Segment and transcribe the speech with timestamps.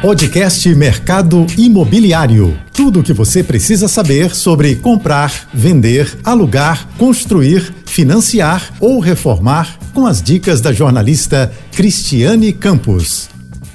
[0.00, 2.56] Podcast Mercado Imobiliário.
[2.72, 10.06] Tudo o que você precisa saber sobre comprar, vender, alugar, construir, financiar ou reformar com
[10.06, 13.28] as dicas da jornalista Cristiane Campos.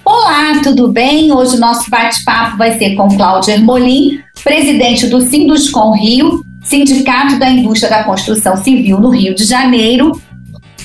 [0.06, 1.30] Olá, tudo bem?
[1.30, 7.50] Hoje o nosso bate-papo vai ser com Cláudio Ermolim, presidente do Sinduscom Rio, Sindicato da
[7.50, 10.14] Indústria da Construção Civil no Rio de Janeiro.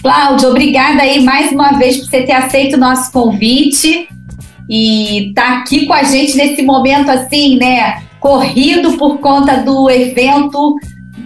[0.03, 4.09] Cláudio, obrigada aí mais uma vez por você ter aceito o nosso convite
[4.69, 8.03] e tá aqui com a gente nesse momento assim, né?
[8.21, 10.77] Corrido por conta do evento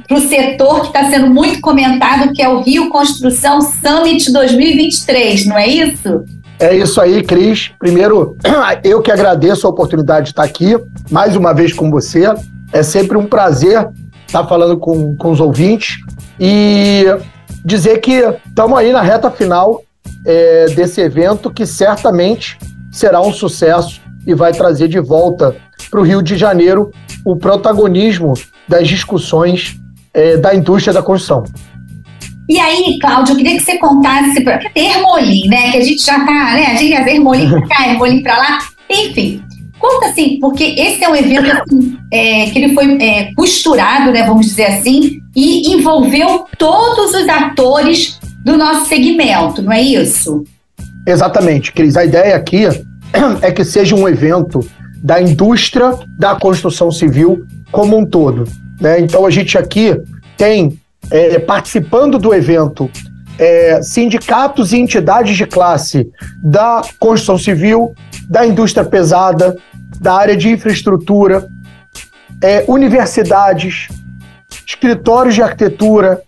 [0.07, 5.47] para o setor que está sendo muito comentado, que é o Rio Construção Summit 2023,
[5.47, 6.25] não é isso?
[6.59, 7.73] É isso aí, Cris.
[7.79, 8.37] Primeiro,
[8.85, 10.77] eu que agradeço a oportunidade de estar aqui
[11.11, 12.25] mais uma vez com você.
[12.73, 13.89] É sempre um prazer
[14.27, 15.97] estar falando com, com os ouvintes
[16.39, 17.05] e
[17.65, 19.83] dizer que estamos aí na reta final
[20.25, 22.59] é, desse evento que certamente
[22.93, 25.57] será um sucesso e vai trazer de volta
[25.91, 26.93] para o Rio de Janeiro
[27.25, 28.35] o protagonismo
[28.69, 29.77] das discussões
[30.15, 31.45] é, da indústria da construção.
[32.49, 35.71] E aí, Cláudio, eu queria que você contasse para Ermolim, né?
[35.71, 36.67] Que a gente já tá, né?
[36.67, 38.59] A gente é Ermolim para cá, Ermolim para lá.
[38.91, 39.43] Enfim,
[39.79, 44.25] conta assim, porque esse é um evento assim, é, que ele foi é, costurado, né?
[44.25, 50.45] Vamos dizer assim, e envolveu todos os atores do nosso segmento, não é isso?
[51.07, 51.97] Exatamente, Cris.
[51.97, 52.67] A ideia aqui
[53.43, 54.61] é que seja um evento
[55.03, 58.45] da indústria da construção civil como um todo.
[58.81, 59.01] Né?
[59.01, 60.01] Então a gente aqui
[60.37, 60.79] tem
[61.11, 62.91] é, participando do evento
[63.39, 66.09] é, sindicatos e entidades de classe
[66.43, 67.95] da construção civil,
[68.29, 69.57] da indústria pesada,
[70.01, 71.49] da área de infraestrutura,
[72.43, 73.89] é, universidades,
[74.67, 76.23] escritórios de arquitetura,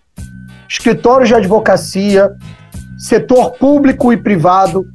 [0.69, 2.33] escritórios de advocacia,
[3.05, 4.87] setor público e privado,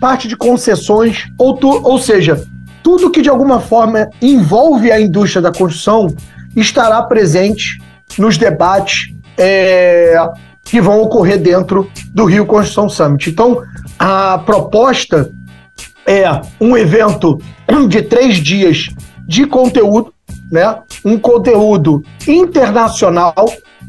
[0.00, 2.44] parte de concessões, ou, tu, ou seja,
[2.82, 6.12] tudo que de alguma forma envolve a indústria da construção
[6.56, 7.80] estará presente
[8.18, 10.16] nos debates é,
[10.64, 13.30] que vão ocorrer dentro do Rio Construção Summit.
[13.30, 13.62] Então,
[14.00, 15.30] a proposta
[16.04, 16.28] é
[16.60, 17.40] um evento
[17.88, 18.88] de três dias
[19.28, 20.12] de conteúdo,
[20.50, 20.76] né?
[21.04, 23.34] um conteúdo internacional.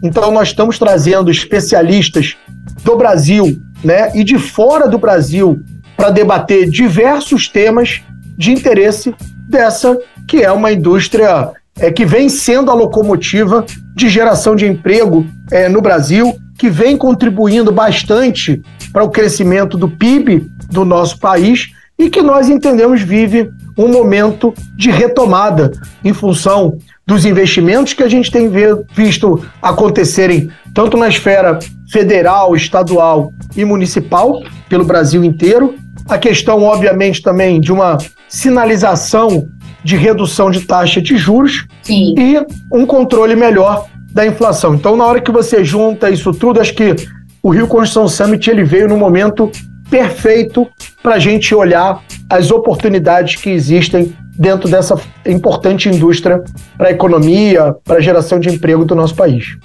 [0.05, 2.37] Então, nós estamos trazendo especialistas
[2.83, 4.11] do Brasil né?
[4.13, 5.59] e de fora do Brasil
[5.97, 8.03] para debater diversos temas
[8.37, 9.15] de interesse
[9.49, 13.65] dessa que é uma indústria é, que vem sendo a locomotiva
[13.95, 18.61] de geração de emprego é, no Brasil, que vem contribuindo bastante
[18.93, 24.53] para o crescimento do PIB do nosso país e que nós entendemos vive um momento
[24.75, 25.71] de retomada
[26.03, 28.49] em função dos investimentos que a gente tem
[28.91, 31.59] visto acontecerem tanto na esfera
[31.91, 35.75] federal, estadual e municipal pelo Brasil inteiro.
[36.09, 39.47] A questão, obviamente, também de uma sinalização
[39.83, 42.15] de redução de taxa de juros Sim.
[42.17, 44.73] e um controle melhor da inflação.
[44.73, 46.95] Então, na hora que você junta isso tudo, acho que
[47.43, 49.51] o Rio Construção Summit ele veio no momento
[49.89, 50.67] perfeito
[51.03, 56.43] para a gente olhar as oportunidades que existem dentro dessa importante indústria
[56.77, 59.57] para a economia, para a geração de emprego do nosso país.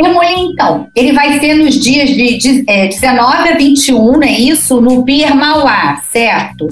[0.00, 4.30] Remolim, então, ele vai ser nos dias de, de é, 19 a 21, não é
[4.30, 4.80] isso?
[4.80, 6.68] No Pier Mauá, certo?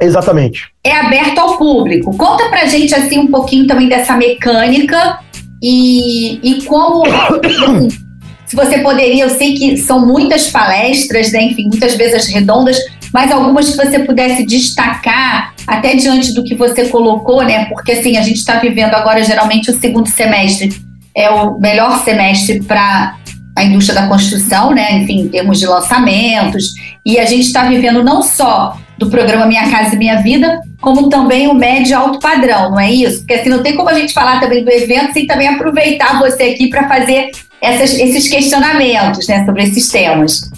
[0.00, 0.68] Exatamente.
[0.82, 2.16] É aberto ao público.
[2.16, 5.20] Conta pra gente assim um pouquinho também dessa mecânica
[5.62, 7.88] e, e como assim,
[8.44, 11.44] se você poderia, eu sei que são muitas palestras, né?
[11.44, 12.76] enfim, muitas vezes redondas,
[13.14, 17.66] mas algumas que você pudesse destacar, até diante do que você colocou, né?
[17.66, 20.74] Porque assim, a gente está vivendo agora geralmente o segundo semestre
[21.14, 23.14] é o melhor semestre para
[23.56, 24.98] a indústria da construção, né?
[24.98, 26.74] Enfim, em termos de lançamentos.
[27.06, 31.08] E a gente está vivendo não só do programa Minha Casa e Minha Vida, como
[31.08, 33.18] também o médio alto padrão, não é isso?
[33.18, 36.42] Porque assim, não tem como a gente falar também do evento sem também aproveitar você
[36.42, 40.50] aqui para fazer essas, esses questionamentos né, sobre esses temas.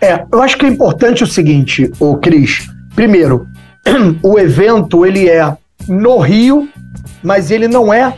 [0.00, 2.68] É, eu acho que é importante o seguinte, o Cris.
[2.94, 3.48] Primeiro,
[4.22, 5.56] o evento ele é
[5.88, 6.68] no Rio,
[7.22, 8.14] mas ele não é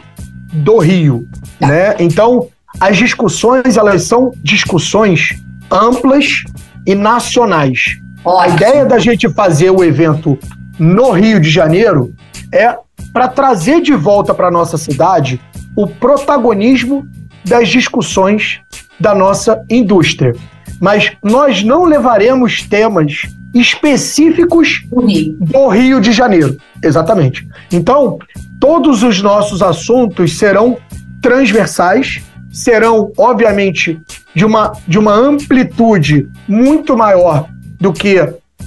[0.53, 1.27] do Rio,
[1.61, 1.94] né?
[1.99, 2.49] Então,
[2.79, 5.41] as discussões, elas são discussões
[5.71, 6.44] amplas
[6.87, 7.99] e nacionais.
[8.25, 8.53] Ótimo.
[8.53, 10.38] A ideia da gente fazer o evento
[10.79, 12.15] no Rio de Janeiro
[12.53, 12.77] é
[13.12, 15.41] para trazer de volta para nossa cidade
[15.77, 17.06] o protagonismo
[17.44, 18.61] das discussões
[18.99, 20.35] da nossa indústria.
[20.78, 23.22] Mas nós não levaremos temas
[23.55, 26.56] específicos do Rio de Janeiro.
[26.82, 27.46] Exatamente.
[27.72, 28.19] Então,
[28.61, 30.78] todos os nossos assuntos serão
[31.20, 32.22] transversais
[32.52, 34.00] serão, obviamente,
[34.34, 37.49] de uma, de uma amplitude muito maior
[37.81, 38.17] do que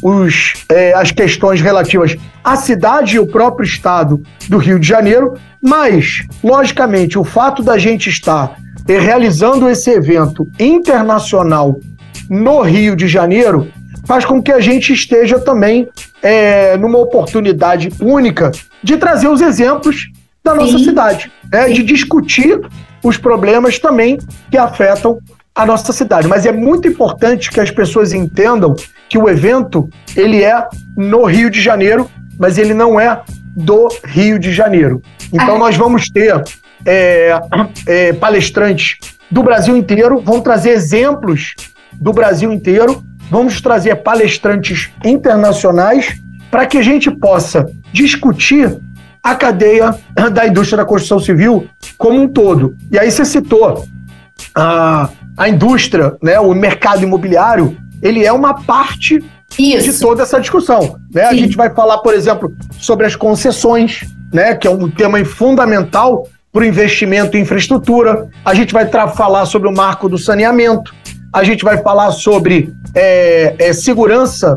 [0.01, 5.33] os, é, as questões relativas à cidade e o próprio estado do Rio de Janeiro,
[5.61, 8.57] mas, logicamente, o fato da gente estar
[8.87, 11.79] é, realizando esse evento internacional
[12.29, 13.71] no Rio de Janeiro
[14.05, 15.87] faz com que a gente esteja também
[16.21, 20.09] é, numa oportunidade única de trazer os exemplos
[20.43, 20.83] da nossa Sim.
[20.83, 21.69] cidade, né?
[21.69, 22.59] de discutir
[23.01, 24.17] os problemas também
[24.51, 25.19] que afetam
[25.55, 26.27] a nossa cidade.
[26.27, 28.75] Mas é muito importante que as pessoas entendam
[29.07, 30.67] que o evento ele é
[30.97, 32.09] no Rio de Janeiro,
[32.39, 33.21] mas ele não é
[33.55, 35.01] do Rio de Janeiro.
[35.31, 35.59] Então ah.
[35.59, 36.43] nós vamos ter
[36.85, 37.39] é,
[37.87, 38.97] é, palestrantes
[39.29, 41.55] do Brasil inteiro, vão trazer exemplos
[41.99, 46.19] do Brasil inteiro, vamos trazer palestrantes internacionais
[46.51, 48.77] para que a gente possa discutir
[49.23, 49.95] a cadeia
[50.33, 51.67] da indústria da construção civil
[51.97, 52.75] como um todo.
[52.91, 53.85] E aí você citou
[54.53, 59.23] a, a indústria, né, o mercado imobiliário, ele é uma parte
[59.57, 59.91] Isso.
[59.93, 60.97] de toda essa discussão.
[61.13, 61.23] Né?
[61.23, 64.01] A gente vai falar, por exemplo, sobre as concessões,
[64.31, 68.27] né, que é um tema fundamental para o investimento em infraestrutura.
[68.45, 70.93] A gente vai falar sobre o marco do saneamento.
[71.33, 74.55] A gente vai falar sobre é, é, segurança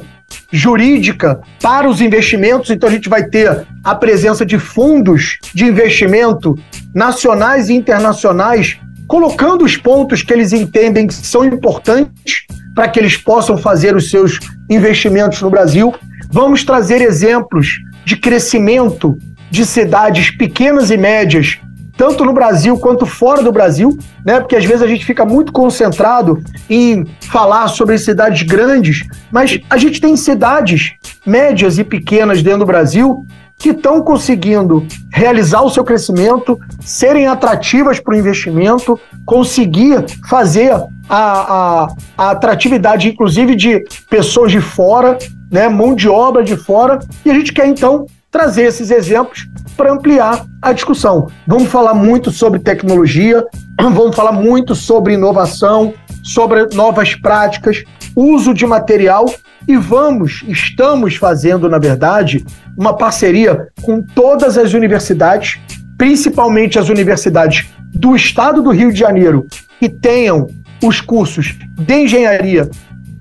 [0.52, 2.70] jurídica para os investimentos.
[2.70, 6.56] Então, a gente vai ter a presença de fundos de investimento
[6.94, 12.44] nacionais e internacionais colocando os pontos que eles entendem que são importantes
[12.74, 14.38] para que eles possam fazer os seus
[14.68, 15.94] investimentos no Brasil.
[16.30, 17.68] Vamos trazer exemplos
[18.04, 19.16] de crescimento
[19.50, 21.58] de cidades pequenas e médias,
[21.96, 24.38] tanto no Brasil quanto fora do Brasil, né?
[24.38, 29.76] Porque às vezes a gente fica muito concentrado em falar sobre cidades grandes, mas a
[29.76, 30.94] gente tem cidades
[31.24, 33.26] médias e pequenas dentro do Brasil
[33.58, 40.88] que estão conseguindo realizar o seu crescimento, serem atrativas para o investimento, conseguir fazer a,
[41.08, 41.88] a,
[42.18, 45.16] a, atratividade, inclusive, de pessoas de fora,
[45.50, 49.92] né, mão de obra de fora, e a gente quer então trazer esses exemplos para
[49.92, 51.28] ampliar a discussão.
[51.46, 53.44] Vamos falar muito sobre tecnologia,
[53.78, 57.84] vamos falar muito sobre inovação, sobre novas práticas,
[58.16, 59.26] uso de material
[59.68, 62.44] e vamos, estamos fazendo, na verdade,
[62.76, 65.58] uma parceria com todas as universidades,
[65.98, 69.46] principalmente as universidades do estado do Rio de Janeiro,
[69.80, 70.48] que tenham
[70.82, 72.68] os cursos de engenharia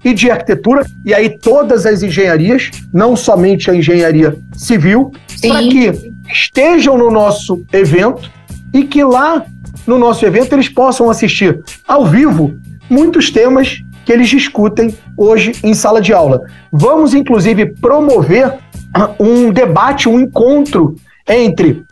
[0.03, 5.11] e de arquitetura, e aí todas as engenharias, não somente a engenharia civil,
[5.41, 8.29] para que estejam no nosso evento
[8.73, 9.45] e que lá
[9.85, 12.57] no nosso evento eles possam assistir ao vivo
[12.89, 16.41] muitos temas que eles discutem hoje em sala de aula.
[16.71, 18.59] Vamos, inclusive, promover
[19.19, 20.95] um debate, um encontro
[21.27, 21.83] entre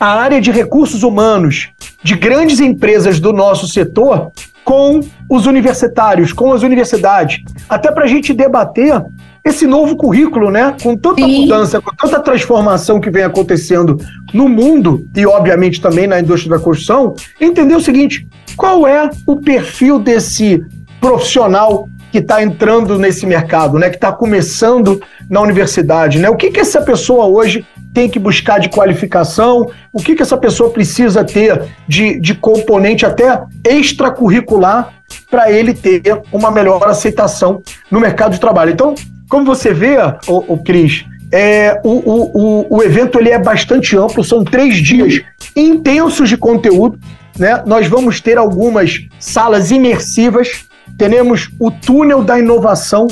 [0.00, 1.70] a área de recursos humanos
[2.02, 4.32] de grandes empresas do nosso setor
[4.68, 5.00] com
[5.30, 9.02] os universitários, com as universidades, até para a gente debater
[9.42, 10.76] esse novo currículo, né?
[10.82, 11.40] Com tanta Sim.
[11.40, 13.96] mudança, com tanta transformação que vem acontecendo
[14.34, 18.28] no mundo e, obviamente, também na indústria da construção, entender o seguinte:
[18.58, 20.62] qual é o perfil desse
[21.00, 21.88] profissional
[22.18, 23.88] que está entrando nesse mercado, né?
[23.88, 25.00] Que está começando
[25.30, 26.28] na universidade, né?
[26.28, 29.70] O que, que essa pessoa hoje tem que buscar de qualificação?
[29.92, 34.92] O que, que essa pessoa precisa ter de, de componente até extracurricular
[35.30, 38.72] para ele ter uma melhor aceitação no mercado de trabalho?
[38.72, 38.94] Então,
[39.28, 44.24] como você vê, o, o Cris, é, o, o, o, evento ele é bastante amplo,
[44.24, 45.22] são três dias
[45.54, 46.98] intensos de conteúdo.
[47.38, 47.62] Né?
[47.64, 50.66] Nós vamos ter algumas salas imersivas,
[50.96, 53.06] teremos o túnel da inovação,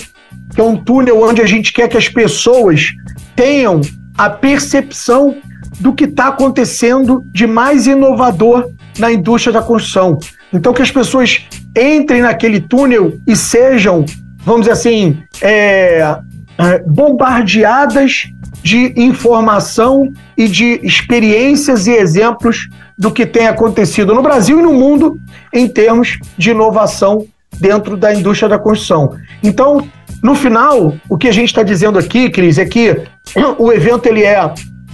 [0.55, 2.93] que é um túnel onde a gente quer que as pessoas
[3.35, 3.81] tenham
[4.17, 5.37] a percepção
[5.79, 10.19] do que está acontecendo de mais inovador na indústria da construção.
[10.53, 14.07] Então, que as pessoas entrem naquele túnel e sejam
[14.47, 16.19] vamos dizer assim, é,
[16.57, 18.31] é, bombardeadas
[18.63, 24.73] de informação e de experiências e exemplos do que tem acontecido no Brasil e no
[24.73, 25.19] mundo
[25.53, 27.27] em termos de inovação
[27.59, 29.17] dentro da indústria da construção.
[29.43, 29.87] Então,
[30.23, 33.03] no final, o que a gente está dizendo aqui, Cris, é que
[33.59, 34.39] o evento ele é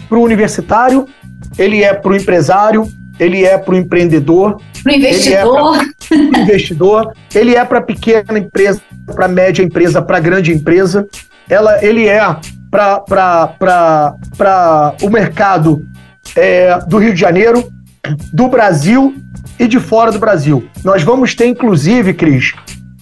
[0.09, 1.07] para o universitário,
[1.59, 2.87] ele é para o empresário,
[3.19, 5.79] ele é para o empreendedor, para o investidor.
[6.11, 8.81] Ele é investidor, ele é para pequena empresa,
[9.15, 11.07] para média empresa, para grande empresa.
[11.49, 12.21] Ela, ele é
[12.71, 14.15] para
[15.03, 15.87] o mercado
[16.37, 17.71] é, do Rio de Janeiro,
[18.33, 19.15] do Brasil
[19.63, 20.69] e de fora do Brasil.
[20.85, 22.53] Nós vamos ter, inclusive, Cris,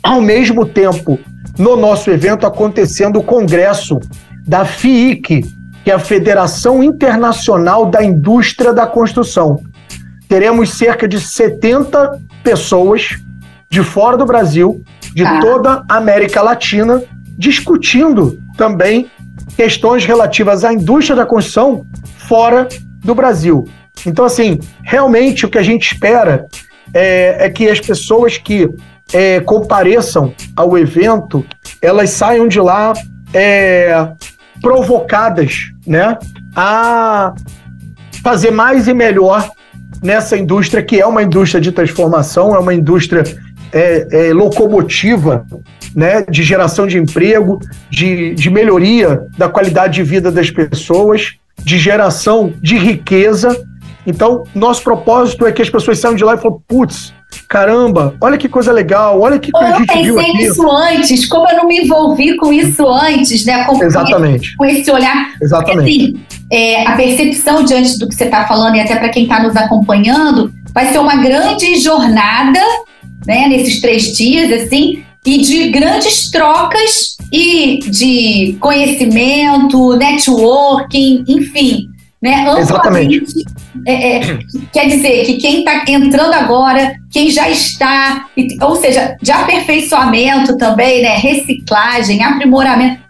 [0.02, 1.18] ao mesmo tempo,
[1.58, 3.98] no nosso evento, acontecendo o congresso
[4.46, 5.42] da FIIC,
[5.84, 9.60] que é a Federação Internacional da Indústria da Construção
[10.30, 13.18] teremos cerca de 70 pessoas
[13.68, 14.80] de fora do Brasil,
[15.12, 15.40] de tá.
[15.40, 17.02] toda a América Latina,
[17.36, 19.10] discutindo também
[19.56, 21.84] questões relativas à indústria da construção
[22.28, 22.68] fora
[23.04, 23.68] do Brasil.
[24.06, 26.46] Então, assim, realmente o que a gente espera
[26.92, 28.68] é, é que as pessoas que
[29.12, 31.44] é, compareçam ao evento,
[31.82, 32.92] elas saiam de lá
[33.34, 34.08] é,
[34.60, 36.18] provocadas, né,
[36.54, 37.34] a
[38.22, 39.50] fazer mais e melhor
[40.02, 43.22] nessa indústria que é uma indústria de transformação, é uma indústria
[43.72, 45.46] é, é, locomotiva
[45.94, 51.78] né, de geração de emprego, de, de melhoria da qualidade de vida das pessoas, de
[51.78, 53.56] geração de riqueza.
[54.06, 57.12] Então, nosso propósito é que as pessoas saiam de lá e falem, putz,
[57.48, 59.78] caramba, olha que coisa legal, olha que coisa.
[59.78, 63.64] Eu pensei nisso antes, como eu não me envolvi com isso antes, né?
[63.64, 64.56] Com, Exatamente.
[64.56, 65.34] Com esse olhar.
[65.40, 65.98] Exatamente.
[65.98, 69.24] Porque, assim, é, a percepção diante do que você está falando e até para quem
[69.24, 72.60] está nos acompanhando, vai ser uma grande jornada,
[73.26, 73.48] né?
[73.48, 81.89] Nesses três dias, assim, e de grandes trocas e de conhecimento, networking, enfim,
[82.20, 82.44] né?
[82.58, 83.44] Exatamente.
[83.86, 84.38] É, é,
[84.72, 88.26] quer dizer que quem está entrando agora, quem já está,
[88.60, 91.16] ou seja, de aperfeiçoamento também, né?
[91.16, 93.00] Reciclagem, aprimoramento.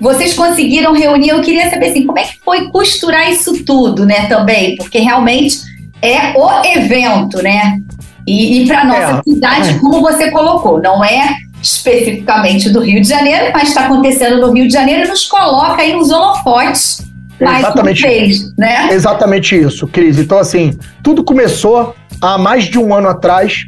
[0.00, 4.26] Vocês conseguiram reunir, eu queria saber assim, como é que foi costurar isso tudo, né,
[4.26, 4.76] também?
[4.76, 5.58] Porque realmente
[6.00, 7.78] é o evento, né?
[8.26, 9.30] E, e para nossa é.
[9.30, 14.52] cidade, como você colocou, não é especificamente do Rio de Janeiro, mas está acontecendo no
[14.52, 17.09] Rio de Janeiro e nos coloca aí nos holofotes
[17.40, 18.92] Exatamente, vez, né?
[18.92, 20.18] Exatamente isso, Cris.
[20.18, 23.66] Então, assim, tudo começou há mais de um ano atrás,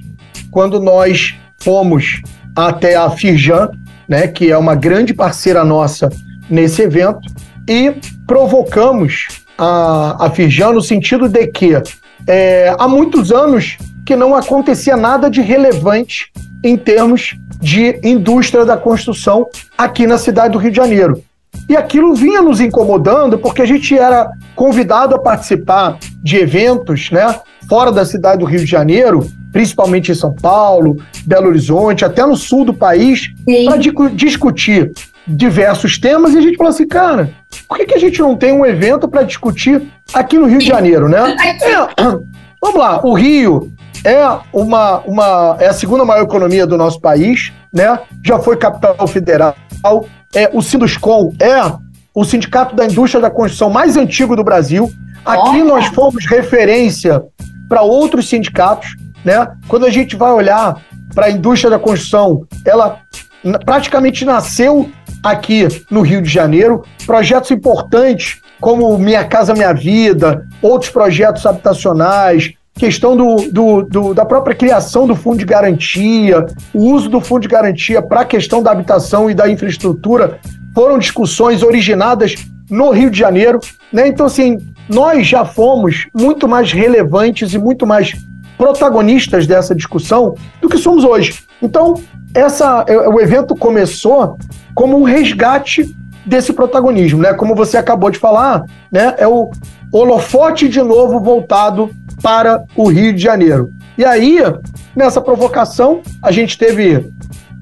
[0.51, 2.21] quando nós fomos
[2.55, 3.71] até a Firjan,
[4.09, 6.11] né, que é uma grande parceira nossa
[6.51, 7.21] nesse evento,
[7.69, 7.95] e
[8.27, 11.73] provocamos a, a Firjan no sentido de que
[12.27, 16.31] é, há muitos anos que não acontecia nada de relevante
[16.63, 19.49] em termos de indústria da construção
[19.79, 21.23] aqui na cidade do Rio de Janeiro.
[21.69, 27.35] E aquilo vinha nos incomodando porque a gente era convidado a participar de eventos, né,
[27.69, 32.37] fora da cidade do Rio de Janeiro, principalmente em São Paulo, Belo Horizonte, até no
[32.37, 33.31] sul do país,
[33.65, 33.77] para
[34.15, 34.93] discutir
[35.27, 36.35] diversos temas.
[36.35, 37.31] E a gente falou assim, cara,
[37.69, 39.83] por que, que a gente não tem um evento para discutir
[40.13, 41.37] aqui no Rio de Janeiro, né?
[41.63, 42.03] É,
[42.61, 43.71] vamos lá, o Rio
[44.05, 47.99] é uma, uma é a segunda maior economia do nosso país, né?
[48.25, 49.55] Já foi capital federal.
[50.35, 51.61] É, o Sinduscom é
[52.15, 54.91] o sindicato da indústria da construção mais antigo do Brasil.
[55.25, 57.23] Aqui nós fomos referência
[57.69, 59.47] para outros sindicatos, né?
[59.69, 60.81] Quando a gente vai olhar
[61.15, 63.01] para a indústria da construção, ela
[63.65, 64.91] praticamente nasceu
[65.23, 66.83] aqui no Rio de Janeiro.
[67.07, 74.25] Projetos importantes como Minha Casa Minha Vida, outros projetos habitacionais, questão do, do, do, da
[74.25, 78.63] própria criação do fundo de garantia, o uso do fundo de garantia para a questão
[78.63, 80.39] da habitação e da infraestrutura,
[80.75, 82.35] foram discussões originadas
[82.71, 83.61] no Rio de Janeiro.
[83.93, 84.09] Né?
[84.09, 88.15] Então, assim, nós já fomos muito mais relevantes e muito mais
[88.57, 91.41] protagonistas dessa discussão do que somos hoje.
[91.61, 92.01] Então,
[92.35, 94.37] essa, é, o evento começou
[94.75, 97.35] como um resgate desse protagonismo, né?
[97.35, 99.15] Como você acabou de falar, né?
[99.19, 99.51] É o
[99.93, 101.91] holofote de novo voltado
[102.23, 103.73] para o Rio de Janeiro.
[103.99, 104.39] E aí,
[104.95, 107.11] nessa provocação, a gente teve,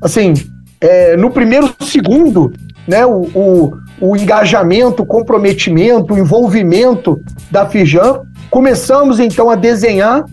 [0.02, 0.34] assim,
[0.80, 2.52] é, no primeiro segundo,
[2.86, 8.22] né, o, o, o engajamento, o comprometimento, o envolvimento da Fijan.
[8.50, 10.24] Começamos então a desenhar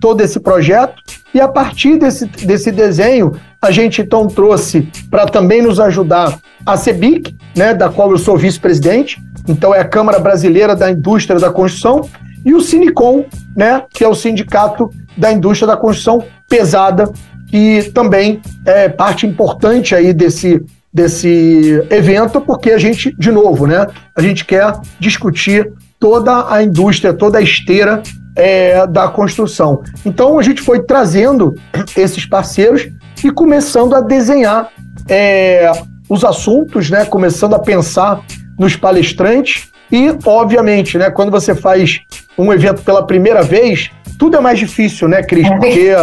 [0.00, 1.02] todo esse projeto
[1.34, 6.76] e a partir desse, desse desenho a gente então trouxe para também nos ajudar a
[6.76, 11.50] CEBIC, né, da qual eu sou vice-presidente, então é a Câmara Brasileira da Indústria da
[11.50, 12.08] Construção,
[12.44, 13.24] e o Sinicom,
[13.56, 17.12] né, que é o Sindicato da Indústria da Construção Pesada,
[17.48, 23.86] que também é parte importante aí desse, desse evento, porque a gente, de novo, né,
[24.16, 28.02] a gente quer discutir toda a indústria, toda a esteira
[28.34, 29.82] é, da construção.
[30.04, 31.54] Então a gente foi trazendo
[31.96, 32.88] esses parceiros
[33.22, 34.68] e começando a desenhar
[35.08, 35.70] é,
[36.08, 38.20] os assuntos, né, começando a pensar
[38.58, 42.00] nos palestrantes e, obviamente, né, quando você faz
[42.38, 45.46] um evento pela primeira vez, tudo é mais difícil, né, Cris?
[45.46, 45.94] É Porque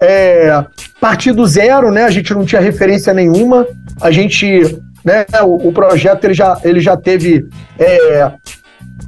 [0.00, 0.64] é,
[1.00, 3.66] partir do zero, né, a gente não tinha referência nenhuma,
[4.00, 7.46] a gente, né, o, o projeto ele já, ele já teve
[7.78, 8.32] é,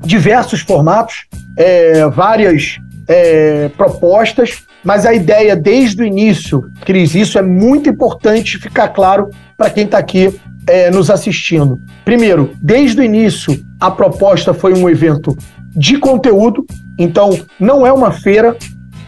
[0.01, 7.43] diversos formatos, é, várias é, propostas, mas a ideia desde o início, Cris, isso é
[7.43, 11.81] muito importante ficar claro para quem está aqui é, nos assistindo.
[12.05, 15.37] Primeiro, desde o início, a proposta foi um evento
[15.79, 16.67] de conteúdo,
[16.99, 18.57] então não é uma feira,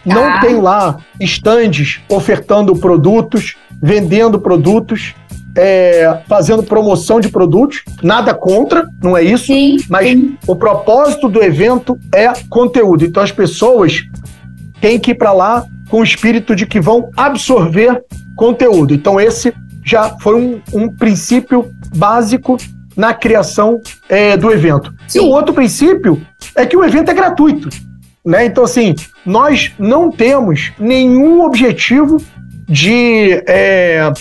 [0.05, 0.39] não ah.
[0.39, 5.13] tem lá estandes ofertando produtos, vendendo produtos.
[5.53, 10.37] é, fazendo promoção de produtos, nada contra, não é isso, sim, mas sim.
[10.47, 13.03] o propósito do evento é conteúdo.
[13.03, 14.01] Então as pessoas
[14.79, 18.01] têm que ir para lá com o espírito de que vão absorver
[18.33, 18.93] conteúdo.
[18.93, 22.55] Então esse já foi um, um princípio básico
[22.95, 24.93] na criação é, do evento.
[25.07, 25.19] Sim.
[25.19, 26.21] E o outro princípio
[26.55, 27.69] é que o evento é gratuito.
[28.25, 28.45] Né?
[28.45, 32.21] Então, assim, nós não temos nenhum objetivo
[32.67, 34.11] de é,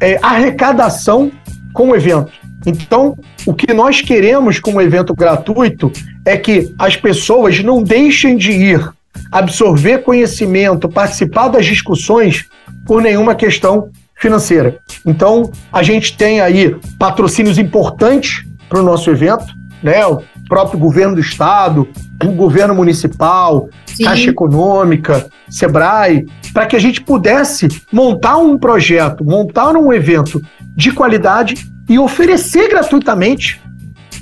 [0.00, 1.30] é, arrecadação
[1.72, 2.32] com o evento.
[2.66, 3.16] Então,
[3.46, 5.92] o que nós queremos com o evento gratuito
[6.24, 8.88] é que as pessoas não deixem de ir
[9.30, 12.44] absorver conhecimento, participar das discussões
[12.86, 14.78] por nenhuma questão financeira.
[15.06, 19.46] Então, a gente tem aí patrocínios importantes para o nosso evento,
[19.82, 20.00] né?
[20.48, 21.88] Próprio governo do estado,
[22.24, 24.04] o governo municipal, Sim.
[24.04, 30.40] Caixa Econômica, Sebrae, para que a gente pudesse montar um projeto, montar um evento
[30.74, 31.56] de qualidade
[31.88, 33.60] e oferecer gratuitamente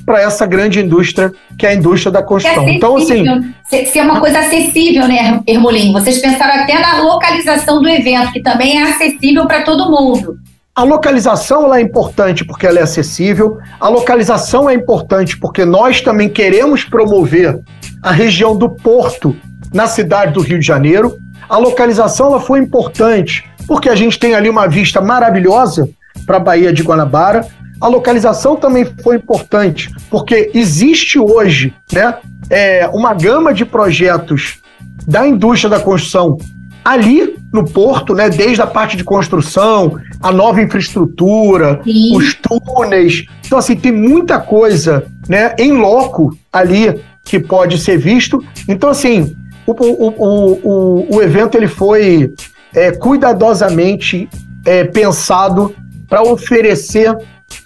[0.04, 2.64] para essa grande indústria que é a indústria da construção.
[2.64, 3.24] É então, assim.
[3.64, 5.92] Se é uma coisa acessível, né, Ermolim?
[5.92, 10.38] Vocês pensaram até na localização do evento, que também é acessível para todo mundo.
[10.76, 13.56] A localização ela é importante porque ela é acessível.
[13.80, 17.58] A localização é importante porque nós também queremos promover
[18.02, 19.34] a região do Porto
[19.72, 21.16] na cidade do Rio de Janeiro.
[21.48, 25.88] A localização ela foi importante porque a gente tem ali uma vista maravilhosa
[26.26, 27.46] para a Baía de Guanabara.
[27.80, 32.18] A localização também foi importante porque existe hoje né,
[32.50, 34.58] é, uma gama de projetos
[35.06, 36.36] da indústria da construção
[36.84, 42.14] ali no porto, né, desde a parte de construção, a nova infraestrutura, Sim.
[42.14, 43.24] os túneis.
[43.44, 48.44] Então, assim, tem muita coisa né, em loco ali que pode ser visto.
[48.68, 49.34] Então, assim,
[49.66, 50.14] o, o,
[50.62, 52.34] o, o, evento ele foi
[52.74, 54.28] é, cuidadosamente
[54.64, 55.74] é, pensado
[56.08, 57.16] para oferecer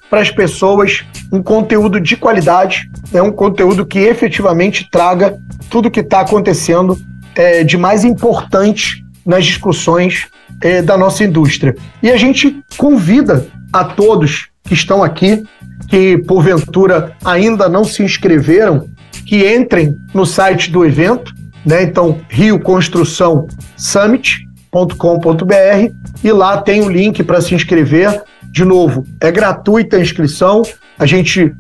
[0.09, 5.91] para as pessoas um conteúdo de qualidade, é um conteúdo que efetivamente traga tudo o
[5.91, 6.99] que está acontecendo
[7.35, 10.27] é, de mais importante nas discussões
[10.63, 11.75] é, da nossa indústria.
[12.03, 15.45] E a gente convida a todos que estão aqui,
[15.89, 18.89] que porventura ainda não se inscreveram,
[19.27, 21.33] que entrem no site do evento,
[21.65, 21.83] né?
[21.83, 25.55] Então, Rio Construção Summit.com.br
[26.23, 28.23] e lá tem o link para se inscrever.
[28.51, 30.63] De novo, é gratuita a inscrição.
[30.99, 31.53] A gente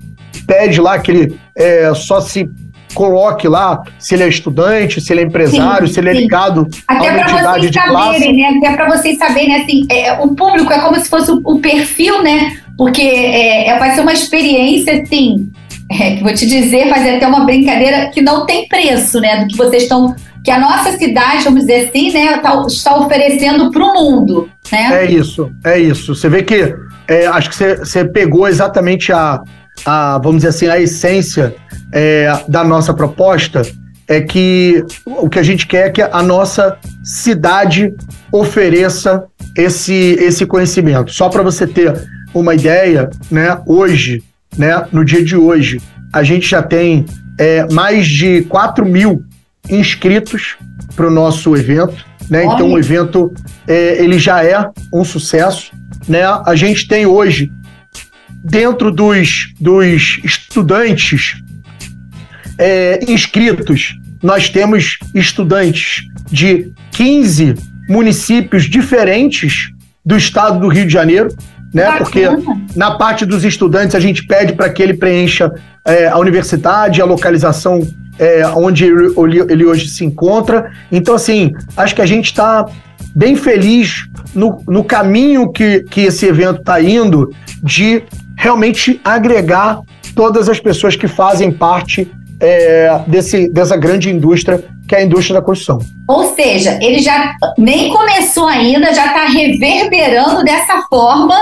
[0.46, 2.48] pede lá que ele é, só se
[2.94, 6.68] coloque lá se ele é estudante, se ele é empresário, sim, se ele é ligado
[6.86, 8.32] Até a uma entidade de classe.
[8.32, 8.54] Né?
[8.56, 9.62] Até para vocês saberem, né?
[9.62, 12.56] Assim, é, o público é como se fosse o, o perfil, né?
[12.76, 15.50] Porque é, é, vai ser uma experiência, assim,
[15.90, 19.40] é, que vou te dizer, fazer até uma brincadeira que não tem preço, né?
[19.40, 23.70] Do que vocês estão que a nossa cidade, vamos dizer assim, né, tá, está oferecendo
[23.70, 24.48] para o mundo.
[24.72, 25.04] Né?
[25.04, 26.14] É isso, é isso.
[26.14, 26.74] Você vê que
[27.06, 29.42] é, acho que você, você pegou exatamente a,
[29.84, 31.54] a, vamos dizer assim, a essência
[31.92, 33.62] é, da nossa proposta
[34.08, 37.94] é que o que a gente quer é que a nossa cidade
[38.32, 39.24] ofereça
[39.56, 41.12] esse, esse conhecimento.
[41.12, 44.22] Só para você ter uma ideia, né, hoje,
[44.58, 45.80] né, no dia de hoje,
[46.12, 47.06] a gente já tem
[47.38, 49.24] é, mais de 4 mil
[49.68, 50.56] inscritos
[50.96, 52.04] para o nosso evento.
[52.28, 52.44] Né?
[52.44, 53.32] Então o evento
[53.66, 55.72] é, ele já é um sucesso.
[56.08, 56.22] Né?
[56.44, 57.50] A gente tem hoje,
[58.44, 61.40] dentro dos, dos estudantes
[62.60, 67.54] é, inscritos, nós temos estudantes de 15
[67.88, 69.72] municípios diferentes
[70.04, 71.34] do estado do Rio de Janeiro,
[71.72, 71.90] né?
[71.96, 72.26] Porque
[72.76, 75.50] na parte dos estudantes a gente pede para que ele preencha
[75.86, 77.80] é, a universidade, a localização
[78.18, 79.14] é, onde ele,
[79.48, 80.70] ele, hoje se encontra.
[80.92, 82.66] Então, assim, acho que a gente está
[83.14, 88.02] bem feliz no, no caminho que, que esse evento está indo de
[88.36, 89.80] realmente agregar
[90.14, 95.38] todas as pessoas que fazem parte é, desse, dessa grande indústria que é a indústria
[95.38, 95.78] da construção.
[96.08, 101.36] Ou seja, ele já nem começou ainda, já está reverberando dessa forma.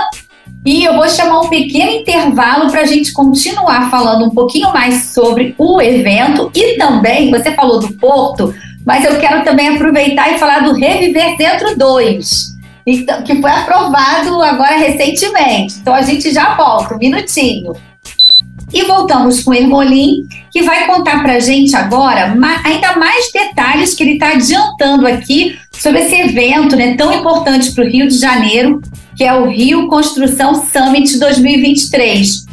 [0.67, 5.15] E eu vou chamar um pequeno intervalo para a gente continuar falando um pouquinho mais
[5.15, 10.39] sobre o evento e também, você falou do Porto, mas eu quero também aproveitar e
[10.39, 15.77] falar do Reviver Centro 2, então, que foi aprovado agora recentemente.
[15.81, 17.73] Então a gente já volta, um minutinho.
[18.73, 20.27] E voltamos com o Ermolim,
[20.59, 25.57] que vai contar para a gente agora ainda mais detalhes que ele está adiantando aqui
[25.71, 28.83] sobre esse evento né, tão importante para o Rio de Janeiro,
[29.17, 32.47] que é o Rio Construção Summit 2023.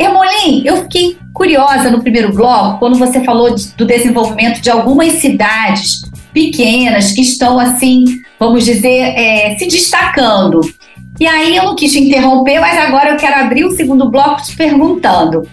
[0.00, 5.12] Ermolim, eu fiquei curiosa no primeiro bloco, quando você falou de, do desenvolvimento de algumas
[5.14, 8.04] cidades pequenas que estão, assim,
[8.36, 10.60] vamos dizer, é, se destacando.
[11.20, 14.42] E aí eu não quis te interromper, mas agora eu quero abrir o segundo bloco
[14.42, 15.46] te perguntando.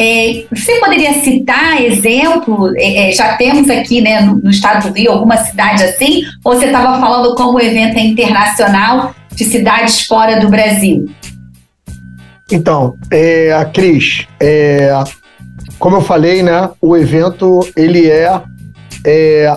[0.00, 2.72] É, você poderia citar exemplo?
[2.76, 6.22] É, é, já temos aqui né, no, no, estado do Rio alguma cidade assim?
[6.44, 11.10] Ou você estava falando como o evento é internacional de cidades fora do Brasil?
[12.50, 14.90] Então, é, a Cris, é,
[15.78, 18.40] como eu falei, né, o evento ele é,
[19.04, 19.56] é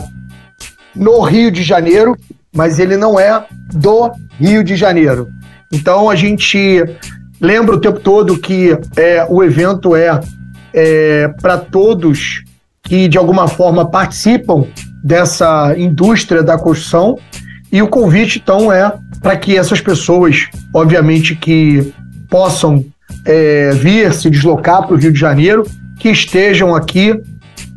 [0.96, 2.18] no Rio de Janeiro,
[2.54, 5.30] mas ele não é do Rio de Janeiro.
[5.72, 6.84] Então a gente
[7.42, 10.22] lembra o tempo todo que é, o evento é,
[10.74, 12.44] é para todos
[12.84, 14.66] que de alguma forma participam
[15.04, 17.18] dessa indústria da construção.
[17.72, 21.94] E o convite então é para que essas pessoas, obviamente que
[22.30, 22.84] possam
[23.26, 25.64] é, vir se deslocar para o Rio de Janeiro,
[26.00, 27.20] que estejam aqui,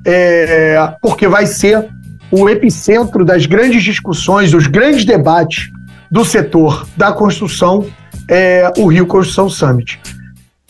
[0.05, 1.88] é, porque vai ser
[2.31, 5.70] o epicentro das grandes discussões, dos grandes debates
[6.11, 7.87] do setor da construção,
[8.29, 10.00] é, o Rio Construção Summit.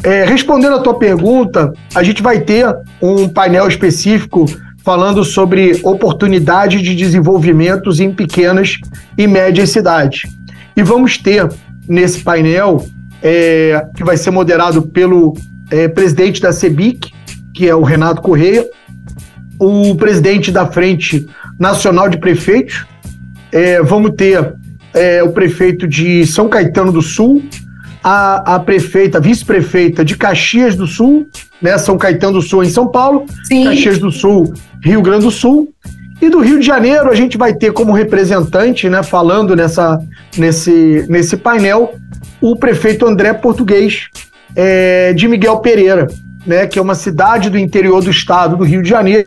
[0.03, 2.67] É, respondendo a tua pergunta, a gente vai ter
[3.01, 4.45] um painel específico
[4.85, 8.77] falando sobre oportunidade de desenvolvimentos em pequenas
[9.17, 10.31] e médias cidades.
[10.77, 11.49] E vamos ter
[11.89, 12.85] nesse painel,
[13.23, 15.35] é, que vai ser moderado pelo
[15.71, 17.11] é, presidente da CEBIC,
[17.55, 18.69] que é o Renato Correia,
[19.59, 21.27] o presidente da Frente
[21.59, 22.85] Nacional de Prefeitos,
[23.51, 24.55] é, vamos ter
[24.95, 27.43] é, o prefeito de São Caetano do Sul,
[28.03, 31.27] a, a prefeita, vice-prefeita de Caxias do Sul,
[31.61, 33.65] né, São Caetano do Sul em São Paulo, Sim.
[33.65, 34.53] Caxias do Sul,
[34.83, 35.73] Rio Grande do Sul,
[36.21, 39.99] e do Rio de Janeiro a gente vai ter como representante, né, falando nessa,
[40.37, 41.95] nesse, nesse painel,
[42.41, 44.09] o prefeito André Português,
[44.55, 46.07] é, de Miguel Pereira,
[46.47, 49.25] né, que é uma cidade do interior do estado do Rio de Janeiro,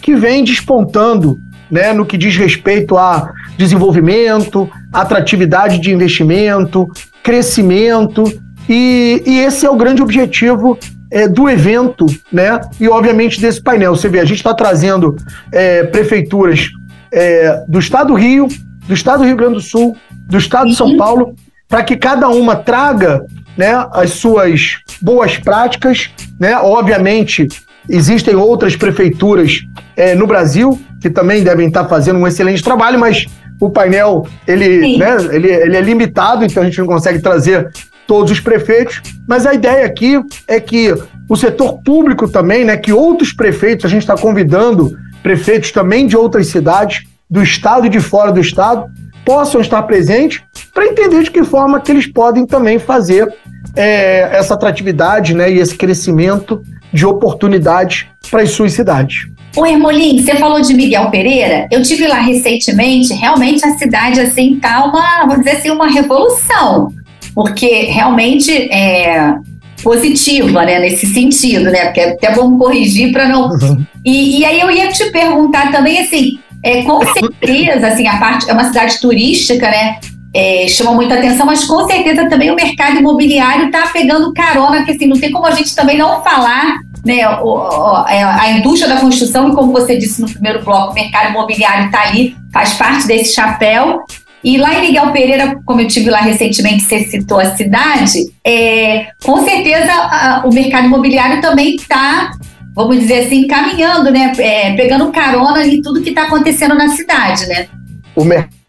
[0.00, 6.88] que vem despontando né, no que diz respeito a desenvolvimento, atratividade de investimento,
[7.22, 8.24] crescimento,
[8.68, 10.78] e, e esse é o grande objetivo
[11.10, 12.60] é, do evento, né?
[12.80, 13.94] E obviamente desse painel.
[13.94, 15.16] Você vê, a gente está trazendo
[15.52, 16.70] é, prefeituras
[17.12, 18.48] é, do estado do Rio,
[18.86, 20.96] do estado do Rio Grande do Sul, do estado de São uhum.
[20.96, 21.34] Paulo,
[21.68, 23.24] para que cada uma traga
[23.56, 26.56] né, as suas boas práticas, né?
[26.58, 27.46] Obviamente,
[27.88, 29.60] existem outras prefeituras
[29.96, 33.26] é, no Brasil que também devem estar fazendo um excelente trabalho, mas
[33.60, 37.70] o painel ele, né, ele, ele é limitado, então a gente não consegue trazer
[38.06, 39.00] todos os prefeitos.
[39.26, 40.94] Mas a ideia aqui é que
[41.28, 46.16] o setor público também, né, que outros prefeitos, a gente está convidando prefeitos também de
[46.16, 48.86] outras cidades, do estado e de fora do estado,
[49.24, 53.32] possam estar presentes para entender de que forma que eles podem também fazer
[53.74, 56.62] é, essa atratividade né, e esse crescimento
[56.92, 59.26] de oportunidades para as suas cidades.
[59.56, 61.68] O Hermolim, você falou de Miguel Pereira.
[61.70, 63.14] Eu tive lá recentemente.
[63.14, 66.92] Realmente a cidade assim tá uma, vamos dizer assim, uma revolução,
[67.34, 69.34] porque realmente é
[69.82, 71.84] positiva, né, nesse sentido, né?
[71.84, 73.50] Porque é até bom corrigir para não.
[73.50, 73.84] Uhum.
[74.04, 78.48] E, e aí eu ia te perguntar também assim, é, com certeza, assim, a parte
[78.48, 79.98] é uma cidade turística, né?
[80.32, 84.90] É, chama muita atenção, mas com certeza também o mercado imobiliário está pegando carona, que
[84.90, 89.50] assim, não tem como a gente também não falar né, é, a indústria da construção,
[89.50, 93.34] e como você disse no primeiro bloco, o mercado imobiliário está ali, faz parte desse
[93.34, 94.02] chapéu.
[94.42, 99.06] E lá em Miguel Pereira, como eu tive lá recentemente, você citou a cidade, é,
[99.24, 102.32] com certeza a, o mercado imobiliário também está,
[102.74, 107.46] vamos dizer assim, caminhando, né, é, pegando carona em tudo que está acontecendo na cidade,
[107.46, 107.66] né?
[108.14, 108.22] O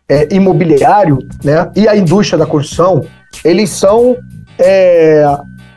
[0.07, 3.05] é, imobiliário né, e a indústria da construção,
[3.43, 4.15] eles são
[4.57, 5.25] é,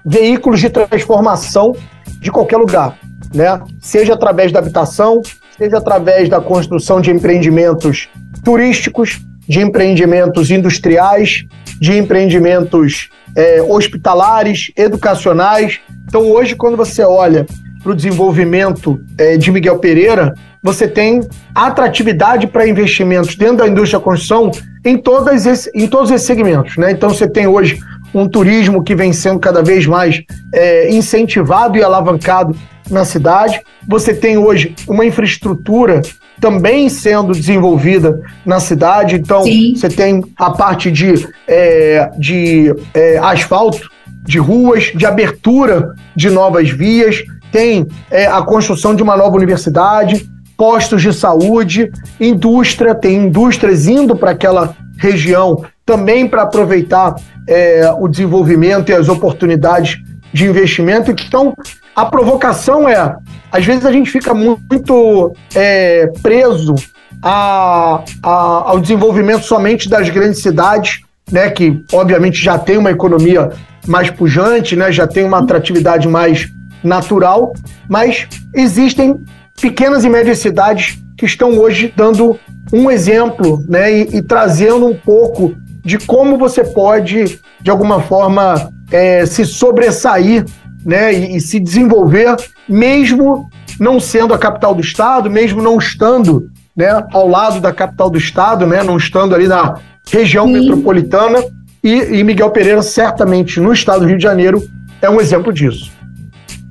[0.09, 1.77] veículos de transformação
[2.21, 2.99] de qualquer lugar,
[3.35, 3.61] né?
[3.81, 5.21] Seja através da habitação,
[5.57, 8.09] seja através da construção de empreendimentos
[8.42, 11.44] turísticos, de empreendimentos industriais,
[11.81, 15.81] de empreendimentos é, hospitalares, educacionais.
[16.07, 17.47] Então, hoje, quando você olha
[17.83, 21.21] para o desenvolvimento é, de Miguel Pereira, você tem
[21.55, 24.51] atratividade para investimentos dentro da indústria da construção
[24.85, 26.77] em, todas esse, em todos esses segmentos.
[26.77, 26.90] Né?
[26.90, 27.79] Então, você tem hoje
[28.14, 32.57] um turismo que vem sendo cada vez mais é, incentivado e alavancado
[32.90, 33.61] na cidade.
[33.87, 36.01] Você tem hoje uma infraestrutura
[36.40, 39.16] também sendo desenvolvida na cidade.
[39.16, 39.75] Então, Sim.
[39.75, 43.90] você tem a parte de, é, de é, asfalto,
[44.23, 50.29] de ruas, de abertura de novas vias, tem é, a construção de uma nova universidade,
[50.59, 57.14] postos de saúde, indústria, tem indústrias indo para aquela região também para aproveitar
[57.47, 59.97] é, o desenvolvimento e as oportunidades
[60.33, 61.12] de investimento.
[61.12, 61.55] Então,
[61.94, 63.16] a provocação é,
[63.53, 66.75] às vezes a gente fica muito é, preso
[67.23, 68.31] a, a,
[68.71, 73.51] ao desenvolvimento somente das grandes cidades né, que obviamente já tem uma economia
[73.87, 76.49] mais pujante, né, já tem uma atratividade mais
[76.83, 77.53] natural,
[77.88, 79.21] mas existem
[79.61, 82.38] pequenas e médias cidades que estão hoje dando
[82.73, 88.71] um exemplo né, e, e trazendo um pouco de como você pode, de alguma forma,
[88.90, 90.44] é, se sobressair
[90.85, 92.37] né, e, e, se desenvolver,
[92.68, 93.49] mesmo
[93.81, 98.18] não sendo a capital do estado, mesmo não estando né, ao lado da capital do
[98.18, 99.79] estado, né, não estando ali na
[100.11, 100.53] região Sim.
[100.53, 101.42] metropolitana.
[101.83, 104.62] E, e Miguel Pereira, certamente, no estado do Rio de Janeiro,
[105.01, 105.98] é um exemplo disso.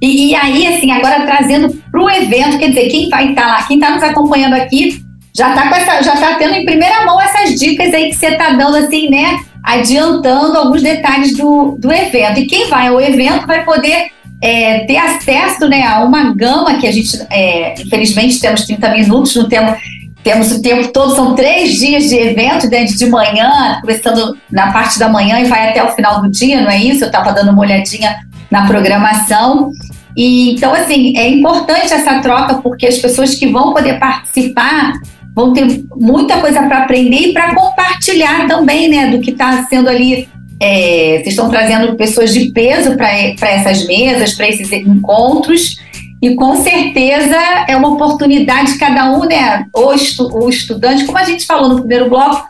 [0.02, 3.48] E, e, aí, assim, agora trazendo para o evento, quer dizer, quem vai estar tá
[3.48, 5.02] lá, quem está nos acompanhando aqui,
[5.36, 8.28] já está com essa, já tá tendo em primeira mão essas dicas aí que você
[8.28, 9.40] está dando, assim, né?
[9.64, 12.40] Adiantando alguns detalhes do, do evento.
[12.40, 16.88] E quem vai ao evento vai poder é, ter acesso né, a uma gama que
[16.88, 19.80] a gente, é, infelizmente, temos 30 minutos, não temos,
[20.24, 25.00] temos o tempo todo, são três dias de evento, desde de manhã, começando na parte
[25.00, 27.04] da manhã e vai até o final do dia, não é isso?
[27.04, 28.16] Eu estava dando uma olhadinha
[28.50, 29.72] na programação.
[30.16, 34.94] E então, assim, é importante essa troca porque as pessoas que vão poder participar
[35.36, 39.88] vão ter muita coisa para aprender e para compartilhar também, né, do que está sendo
[39.88, 40.28] ali.
[40.60, 45.78] É, vocês estão trazendo pessoas de peso para essas mesas, para esses encontros,
[46.20, 51.24] e com certeza é uma oportunidade cada um, né, ou estu, o estudante, como a
[51.24, 52.48] gente falou no primeiro bloco,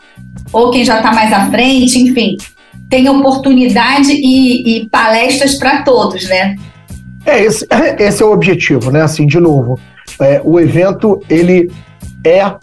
[0.50, 2.38] ou quem já está mais à frente, enfim,
[2.88, 6.56] tem oportunidade e, e palestras para todos, né?
[7.24, 7.66] É, esse,
[7.98, 9.02] esse é o objetivo, né?
[9.02, 9.78] Assim, de novo,
[10.20, 11.70] é, o evento ele
[12.24, 12.54] é,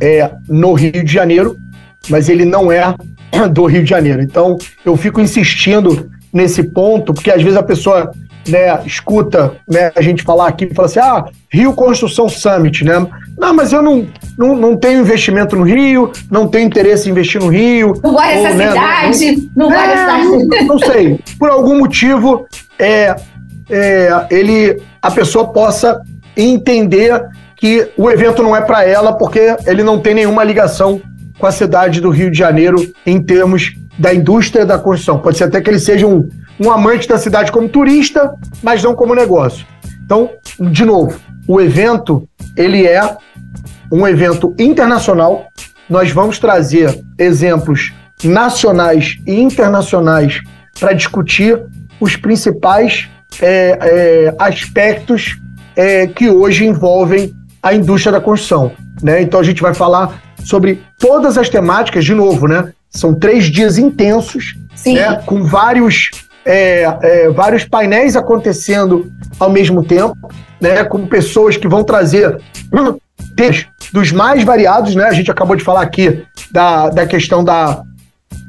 [0.00, 1.56] é no Rio de Janeiro,
[2.08, 2.94] mas ele não é
[3.50, 4.22] do Rio de Janeiro.
[4.22, 8.12] Então, eu fico insistindo nesse ponto, porque às vezes a pessoa
[8.48, 13.06] né, escuta né, a gente falar aqui e fala assim: ah, Rio Construção Summit, né?
[13.38, 14.06] Não, mas eu não,
[14.38, 17.94] não, não tenho investimento no Rio, não tenho interesse em investir no Rio.
[18.02, 20.24] Não gosto dessa né, cidade, não, não, não é, cidade.
[20.24, 21.20] Não, não sei.
[21.38, 22.46] Por algum motivo,
[22.78, 23.16] é,
[23.70, 26.00] é, ele, a pessoa possa
[26.36, 27.22] entender
[27.56, 31.00] que o evento não é para ela, porque ele não tem nenhuma ligação
[31.38, 35.18] com a cidade do Rio de Janeiro em termos da indústria da construção.
[35.18, 36.28] Pode ser até que ele seja um,
[36.64, 39.66] um amante da cidade como turista, mas não como negócio.
[40.04, 43.16] Então, de novo, o evento ele é
[43.90, 45.46] um evento internacional.
[45.88, 50.40] Nós vamos trazer exemplos nacionais e internacionais
[50.78, 51.60] para discutir
[52.00, 53.08] os principais
[53.40, 55.36] é, é, aspectos
[55.76, 58.72] é, que hoje envolvem a indústria da construção.
[59.02, 59.22] Né?
[59.22, 62.72] Então a gente vai falar sobre todas as temáticas, de novo, né?
[62.90, 65.22] São três dias intensos, né?
[65.24, 66.10] com vários,
[66.44, 70.16] é, é, vários painéis acontecendo ao mesmo tempo,
[70.60, 70.84] né?
[70.84, 72.40] com pessoas que vão trazer
[73.36, 74.94] temas dos mais variados.
[74.94, 75.04] Né?
[75.04, 77.82] A gente acabou de falar aqui da, da questão da,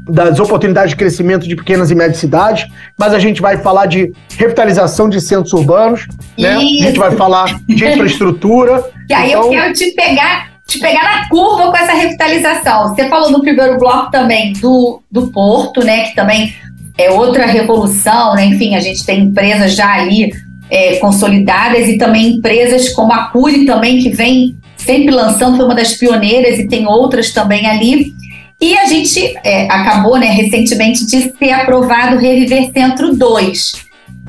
[0.07, 4.11] das oportunidades de crescimento de pequenas e médias cidades, mas a gente vai falar de
[4.37, 6.55] revitalização de centros urbanos, né?
[6.55, 8.83] A gente vai falar de infraestrutura.
[9.09, 9.43] E aí então...
[9.43, 12.87] eu quero te pegar, te pegar na curva com essa revitalização.
[12.87, 16.05] Você falou no primeiro bloco também do, do Porto, né?
[16.05, 16.55] Que também
[16.97, 18.45] é outra revolução, né?
[18.45, 20.31] Enfim, a gente tem empresas já ali
[20.69, 25.75] é, consolidadas e também empresas como a Curi também, que vem sempre lançando, foi uma
[25.75, 28.13] das pioneiras e tem outras também ali.
[28.61, 33.83] E a gente é, acabou, né, recentemente, de ser aprovado Reviver Centro 2.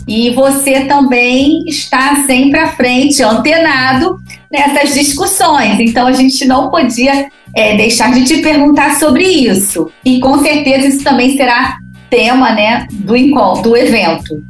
[0.06, 4.18] E você também está sempre à frente, antenado
[4.50, 5.78] nessas discussões.
[5.80, 9.90] Então a gente não podia é, deixar de te perguntar sobre isso.
[10.04, 11.78] E com certeza isso também será
[12.14, 14.40] tema né, do encontro, do evento.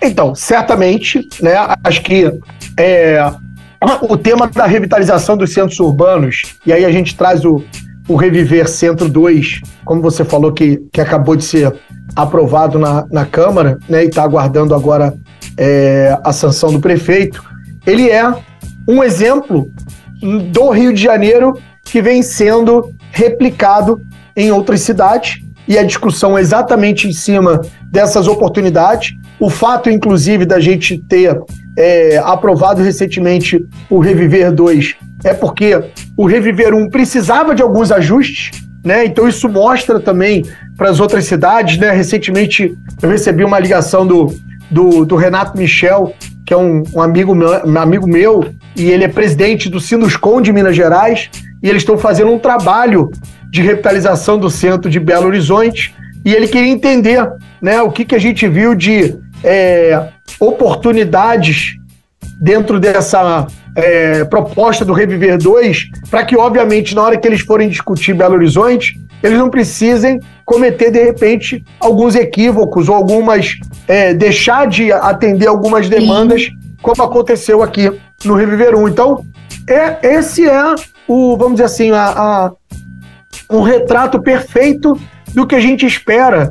[0.00, 1.52] Então, certamente, né,
[1.84, 2.32] acho que
[2.78, 3.30] é,
[4.08, 7.62] o tema da revitalização dos centros urbanos, e aí a gente traz o,
[8.08, 11.74] o Reviver Centro 2, como você falou que, que acabou de ser
[12.16, 15.14] aprovado na, na Câmara, né, e está aguardando agora
[15.58, 17.44] é, a sanção do prefeito,
[17.86, 18.24] ele é
[18.88, 19.70] um exemplo
[20.52, 24.00] do Rio de Janeiro que vem sendo replicado
[24.34, 27.60] em outras cidades, e a discussão é exatamente em cima
[27.92, 29.14] dessas oportunidades.
[29.38, 31.38] O fato, inclusive, da gente ter
[31.76, 35.78] é, aprovado recentemente o Reviver 2 é porque
[36.16, 39.04] o Reviver 1 precisava de alguns ajustes, né?
[39.04, 40.44] Então isso mostra também
[40.76, 41.90] para as outras cidades, né?
[41.90, 44.34] Recentemente eu recebi uma ligação do,
[44.70, 46.14] do, do Renato Michel,
[46.46, 50.40] que é um, um, amigo, meu, um amigo meu, e ele é presidente do Sinuscom
[50.40, 51.28] de Minas Gerais,
[51.62, 53.10] e eles estão fazendo um trabalho
[53.50, 55.94] de revitalização do centro de Belo Horizonte,
[56.24, 57.26] e ele queria entender
[57.60, 61.76] né, o que, que a gente viu de é, oportunidades
[62.40, 67.68] dentro dessa é, proposta do Reviver 2, para que, obviamente, na hora que eles forem
[67.68, 73.56] discutir Belo Horizonte, eles não precisem cometer, de repente, alguns equívocos ou algumas.
[73.86, 76.50] É, deixar de atender algumas demandas, Sim.
[76.82, 77.90] como aconteceu aqui
[78.24, 78.88] no Reviver 1.
[78.88, 79.24] Então,
[79.68, 80.74] é, esse é
[81.06, 82.52] o, vamos dizer assim, a, a,
[83.50, 84.98] um retrato perfeito
[85.34, 86.50] do que a gente espera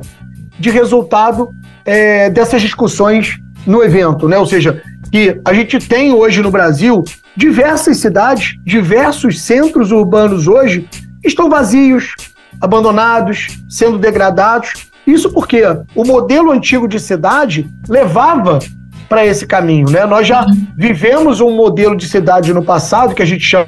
[0.60, 1.50] de resultado
[1.86, 4.38] é, dessas discussões no evento, né?
[4.38, 7.04] Ou seja, que a gente tem hoje no Brasil
[7.36, 10.88] diversas cidades, diversos centros urbanos hoje
[11.24, 12.16] estão vazios,
[12.60, 14.74] abandonados, sendo degradados.
[15.06, 15.62] Isso porque
[15.96, 18.60] o modelo antigo de cidade levava
[19.08, 20.06] para esse caminho, né?
[20.06, 23.68] Nós já vivemos um modelo de cidade no passado que a gente chama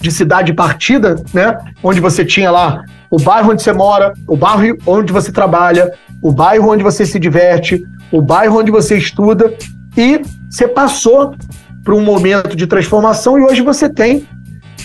[0.00, 1.56] de cidade partida, né?
[1.82, 6.32] Onde você tinha lá o bairro onde você mora, o bairro onde você trabalha, o
[6.32, 9.52] bairro onde você se diverte, o bairro onde você estuda
[9.96, 11.34] e você passou
[11.82, 14.26] para um momento de transformação e hoje você tem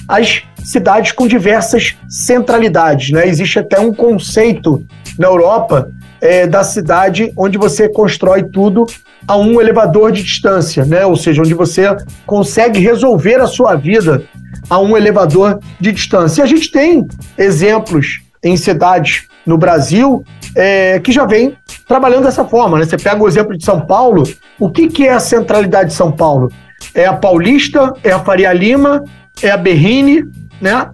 [0.08, 3.12] as cidades com diversas centralidades.
[3.12, 3.28] Né?
[3.28, 4.84] Existe até um conceito
[5.18, 5.89] na Europa
[6.22, 8.86] é, da cidade onde você constrói tudo
[9.28, 11.06] a um elevador de distância, né?
[11.06, 14.24] ou seja, onde você consegue resolver a sua vida
[14.70, 16.41] a um elevador de distância.
[16.41, 20.24] E a gente tem exemplos em cidades no Brasil
[20.56, 21.56] é, que já vem
[21.88, 22.80] trabalhando dessa forma.
[22.80, 22.86] Né?
[22.86, 24.24] Você pega o exemplo de São Paulo,
[24.60, 26.52] o que, que é a centralidade de São Paulo?
[26.94, 29.04] É a Paulista, é a Faria Lima,
[29.41, 30.24] é a Berrine,
[30.62, 30.89] né?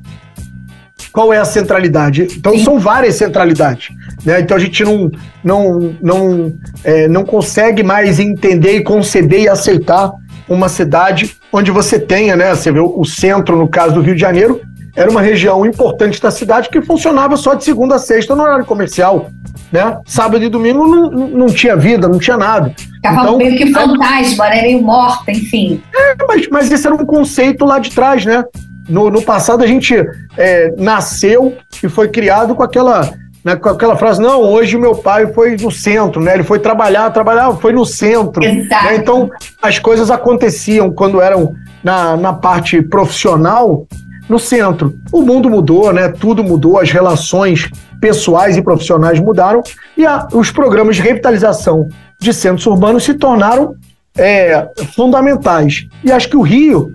[1.12, 2.28] Qual é a centralidade?
[2.38, 2.64] Então Sim.
[2.64, 3.90] são várias centralidades.
[4.24, 4.40] Né?
[4.40, 5.12] Então a gente não,
[5.44, 10.12] não, não, é, não consegue mais entender e conceber e aceitar
[10.48, 12.56] uma cidade onde você tenha, né?
[12.56, 14.62] Você vê o centro, no caso do Rio de Janeiro,
[14.96, 18.66] era uma região importante da cidade que funcionava só de segunda a sexta no horário
[18.66, 19.30] comercial.
[19.72, 19.98] Né?
[20.06, 22.74] Sábado e domingo não, não tinha vida, não tinha nada.
[23.02, 24.62] Ficava então, meio que fantasma, né?
[24.62, 25.82] meio morta, enfim.
[25.94, 28.44] É, mas, mas esse era um conceito lá de trás, né?
[28.88, 29.96] No, no passado a gente
[30.38, 33.12] é, nasceu e foi criado com aquela,
[33.44, 36.36] né, com aquela frase, não, hoje meu pai foi no centro, né?
[36.36, 38.44] Ele foi trabalhar, trabalhar, foi no centro.
[38.44, 38.86] Exato.
[38.86, 38.96] Né?
[38.98, 43.88] Então as coisas aconteciam quando eram na, na parte profissional
[44.30, 44.94] no centro.
[45.12, 46.08] O mundo mudou, né?
[46.10, 47.68] Tudo mudou, as relações
[48.00, 49.64] pessoais e profissionais mudaram
[49.98, 51.90] e a, os programas de revitalização
[52.22, 53.76] de centros urbanos se tornaram
[54.16, 55.88] é, fundamentais.
[56.04, 56.94] E acho que o Rio,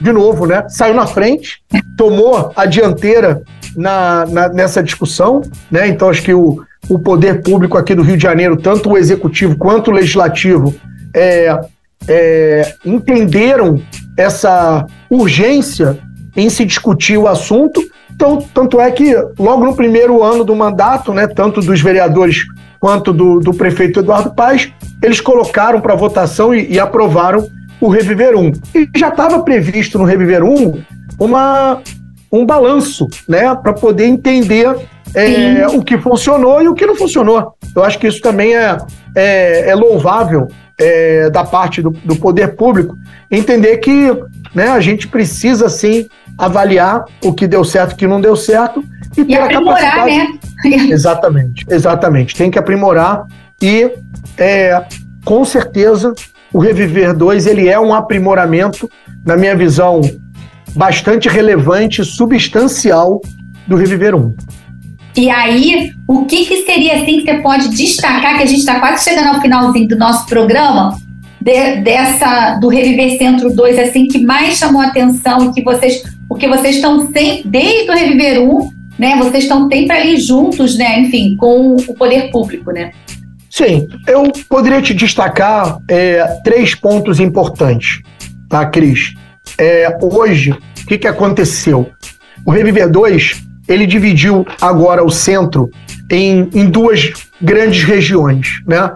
[0.00, 1.62] de novo, né, saiu na frente,
[1.96, 3.42] tomou a dianteira
[3.76, 5.42] na, na, nessa discussão.
[5.70, 5.88] Né?
[5.88, 9.56] Então, acho que o, o poder público aqui do Rio de Janeiro, tanto o executivo
[9.58, 10.74] quanto o legislativo,
[11.14, 11.60] é,
[12.08, 13.82] é, entenderam
[14.16, 15.98] essa urgência
[16.34, 17.82] em se discutir o assunto.
[18.14, 22.44] Então, tanto é que logo no primeiro ano do mandato, né, tanto dos vereadores
[22.84, 24.70] quanto do, do prefeito Eduardo Paes,
[25.02, 27.48] eles colocaram para votação e, e, aprovaram
[27.80, 28.52] o Reviver 1.
[28.74, 30.82] E já estava previsto no Reviver 1
[31.18, 31.80] uma,
[32.30, 34.68] um balanço, né, para poder entender
[35.14, 37.54] é, o que funcionou e o que não funcionou.
[37.74, 38.76] Eu acho que isso também é,
[39.16, 40.46] é, é louvável
[40.78, 42.94] é, da parte do, do poder público,
[43.30, 44.14] entender que
[44.54, 48.36] né, a gente precisa sim avaliar o que deu certo e o que não deu
[48.36, 48.84] certo
[49.16, 50.16] e, ter a capacidade.
[50.16, 50.38] Né?
[50.90, 52.34] exatamente, exatamente.
[52.34, 53.26] Tem que aprimorar
[53.60, 53.90] e
[54.38, 54.84] é,
[55.24, 56.12] com certeza
[56.52, 58.88] o Reviver 2 ele é um aprimoramento,
[59.26, 60.00] na minha visão,
[60.74, 63.20] bastante relevante, substancial
[63.66, 64.34] do Reviver 1.
[65.16, 68.80] E aí, o que, que seria assim que você pode destacar, que a gente está
[68.80, 70.96] quase chegando ao finalzinho do nosso programa,
[71.40, 76.48] de, dessa do Reviver Centro 2, assim, que mais chamou a atenção, que vocês, porque
[76.48, 81.36] vocês estão sempre, desde o Reviver 1, né, vocês estão sempre ali juntos, né, enfim,
[81.36, 82.92] com o poder público, né?
[83.50, 88.00] Sim, eu poderia te destacar é, três pontos importantes,
[88.48, 89.14] tá, Cris?
[89.58, 91.88] É, hoje, o que, que aconteceu?
[92.44, 95.70] O Reviver 2, ele dividiu agora o centro
[96.10, 98.90] em, em duas grandes regiões, né?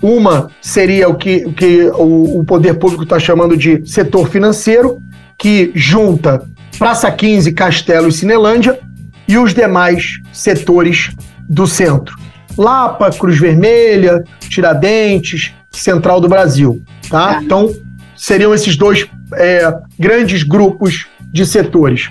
[0.00, 4.98] Uma seria o que, que o, o poder público está chamando de setor financeiro,
[5.38, 6.46] que junta
[6.78, 8.78] Praça 15, Castelo e Cinelândia,
[9.26, 11.10] e os demais setores
[11.48, 12.16] do centro.
[12.56, 16.82] Lapa, Cruz Vermelha, Tiradentes, Central do Brasil.
[17.08, 17.40] Tá?
[17.42, 17.72] Então,
[18.16, 22.10] seriam esses dois é, grandes grupos de setores.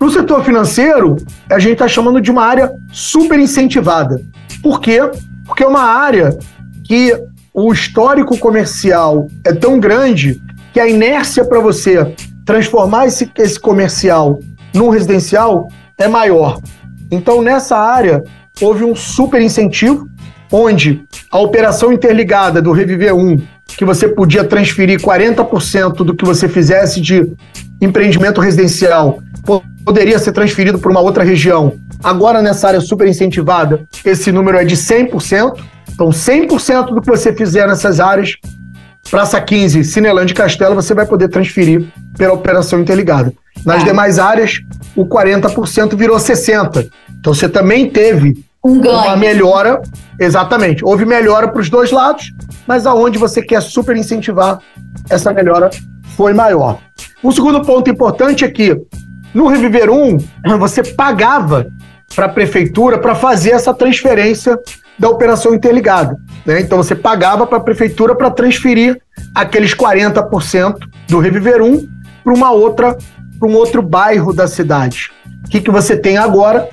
[0.00, 1.16] No setor financeiro,
[1.50, 4.20] a gente está chamando de uma área super incentivada.
[4.62, 5.00] Por quê?
[5.44, 6.36] Porque é uma área
[6.84, 7.14] que
[7.52, 10.40] o histórico comercial é tão grande
[10.72, 12.14] que a inércia para você
[12.44, 14.38] transformar esse, esse comercial
[14.74, 15.68] num residencial
[15.98, 16.60] é maior.
[17.10, 18.22] Então, nessa área,
[18.60, 20.08] houve um super incentivo,
[20.50, 26.48] onde a operação interligada do Reviver 1 que você podia transferir 40% do que você
[26.48, 27.30] fizesse de
[27.80, 29.20] empreendimento residencial
[29.84, 31.74] poderia ser transferido para uma outra região.
[32.02, 35.60] Agora, nessa área super incentivada, esse número é de 100%.
[35.94, 38.34] Então, 100% do que você fizer nessas áreas,
[39.10, 41.86] Praça 15, Cinelândia e Castelo, você vai poder transferir
[42.16, 43.32] pela operação interligada.
[43.64, 43.86] Nas é.
[43.86, 44.60] demais áreas,
[44.94, 46.90] o 40% virou 60%.
[47.18, 48.96] Então, você também teve um ganho.
[48.96, 49.80] uma melhora.
[50.18, 50.84] Exatamente.
[50.84, 52.32] Houve melhora para os dois lados,
[52.66, 54.58] mas aonde você quer super incentivar,
[55.08, 55.70] essa melhora
[56.16, 56.78] foi maior.
[57.22, 58.76] Um segundo ponto importante é que
[59.34, 60.18] no Reviver 1,
[60.58, 61.66] você pagava
[62.14, 64.58] para a prefeitura para fazer essa transferência
[64.98, 66.16] da operação interligada.
[66.44, 66.60] Né?
[66.60, 69.00] Então você pagava para a prefeitura para transferir
[69.34, 70.78] aqueles 40%
[71.08, 71.88] do Reviver 1
[72.24, 72.96] para uma outra,
[73.38, 75.10] para um outro bairro da cidade.
[75.44, 76.68] O que, que você tem agora?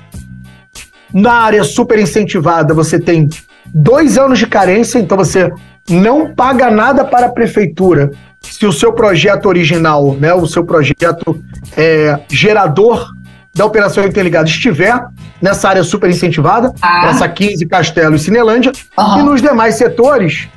[1.12, 3.28] Na área super incentivada, você tem
[3.72, 5.52] dois anos de carência, então você
[5.88, 8.10] não paga nada para a prefeitura
[8.40, 11.40] se o seu projeto original, né, o seu projeto
[11.76, 13.13] é, gerador
[13.54, 15.00] da operação interligada estiver
[15.40, 17.08] nessa área super incentivada, ah.
[17.08, 19.18] essa 15 Castelo e Cinelândia, uhum.
[19.18, 20.48] e nos demais setores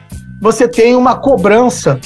[0.41, 1.99] você tem uma cobrança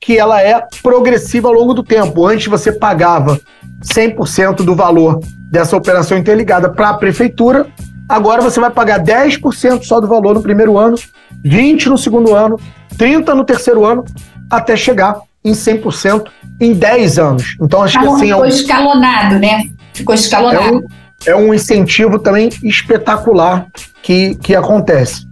[0.00, 2.26] que ela é progressiva ao longo do tempo.
[2.26, 3.38] Antes você pagava
[3.84, 5.20] 100% do valor
[5.50, 7.66] dessa operação interligada para a prefeitura,
[8.08, 10.96] agora você vai pagar 10% só do valor no primeiro ano,
[11.44, 12.58] 20% no segundo ano,
[12.96, 14.04] 30% no terceiro ano,
[14.50, 16.26] até chegar em 100%
[16.60, 17.56] em 10 anos.
[17.60, 18.26] Então, acho que assim.
[18.26, 19.64] Ficou é um, escalonado, né?
[20.00, 20.84] Ficou escalonado.
[21.26, 23.66] É um, é um incentivo também espetacular
[24.02, 25.24] que, que acontece.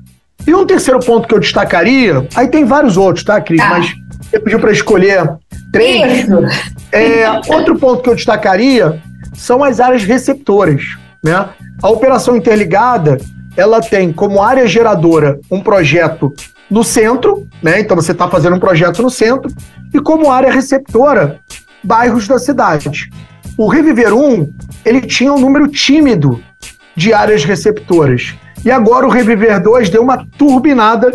[0.46, 3.60] E um terceiro ponto que eu destacaria, aí tem vários outros, tá, Cris?
[3.60, 3.68] Tá.
[3.70, 5.36] Mas você pediu para escolher
[5.72, 6.26] três.
[6.92, 9.02] É, outro ponto que eu destacaria
[9.34, 10.82] são as áreas receptoras.
[11.22, 11.48] Né?
[11.82, 13.18] A operação interligada
[13.56, 16.32] ela tem como área geradora um projeto
[16.70, 17.80] no centro, né?
[17.80, 19.50] Então você está fazendo um projeto no centro,
[19.92, 21.40] e como área receptora,
[21.82, 23.10] bairros da cidade.
[23.59, 24.52] O Reviver 1,
[24.84, 26.40] ele tinha um número tímido
[26.94, 28.32] de áreas receptoras.
[28.64, 31.11] E agora o Reviver 2 deu uma turbinada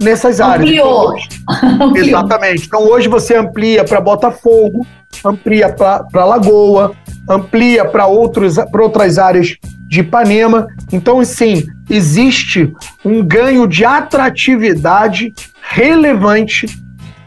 [0.00, 0.66] nessas áreas.
[0.66, 1.12] Ampliou.
[1.62, 2.64] Então, exatamente.
[2.64, 4.86] Então hoje você amplia para Botafogo,
[5.22, 6.92] amplia para Lagoa,
[7.28, 9.54] amplia para outras áreas
[9.86, 10.66] de Ipanema.
[10.90, 12.72] Então, sim, existe
[13.04, 16.66] um ganho de atratividade relevante